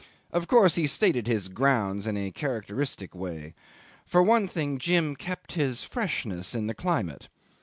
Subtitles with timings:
[0.31, 3.53] Of course he stated his grounds in a characteristic way.
[4.07, 7.29] For one thing, Jim kept his freshness in the climate.